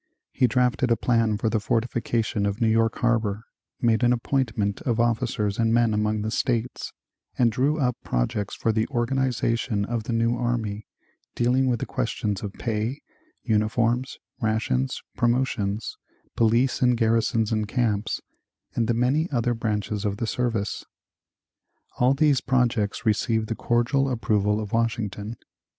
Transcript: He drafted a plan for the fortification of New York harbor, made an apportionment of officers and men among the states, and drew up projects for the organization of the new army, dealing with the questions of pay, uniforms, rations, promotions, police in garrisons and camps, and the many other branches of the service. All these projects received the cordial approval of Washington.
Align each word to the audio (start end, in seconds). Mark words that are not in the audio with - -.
He 0.31 0.47
drafted 0.47 0.89
a 0.89 0.97
plan 0.97 1.37
for 1.37 1.47
the 1.47 1.59
fortification 1.59 2.47
of 2.47 2.59
New 2.59 2.67
York 2.71 2.97
harbor, 2.97 3.43
made 3.79 4.01
an 4.01 4.11
apportionment 4.13 4.81
of 4.81 4.99
officers 4.99 5.59
and 5.59 5.71
men 5.71 5.93
among 5.93 6.23
the 6.23 6.31
states, 6.31 6.91
and 7.37 7.51
drew 7.51 7.79
up 7.79 7.95
projects 8.03 8.55
for 8.55 8.71
the 8.71 8.87
organization 8.87 9.85
of 9.85 10.05
the 10.05 10.13
new 10.13 10.35
army, 10.35 10.87
dealing 11.35 11.67
with 11.67 11.81
the 11.81 11.85
questions 11.85 12.41
of 12.41 12.51
pay, 12.53 12.99
uniforms, 13.43 14.17
rations, 14.41 15.03
promotions, 15.15 15.97
police 16.35 16.81
in 16.81 16.95
garrisons 16.95 17.51
and 17.51 17.67
camps, 17.67 18.21
and 18.73 18.87
the 18.87 18.95
many 18.95 19.29
other 19.29 19.53
branches 19.53 20.03
of 20.03 20.17
the 20.17 20.25
service. 20.25 20.83
All 21.99 22.15
these 22.15 22.41
projects 22.41 23.05
received 23.05 23.49
the 23.49 23.55
cordial 23.55 24.09
approval 24.09 24.59
of 24.59 24.71
Washington. 24.73 25.37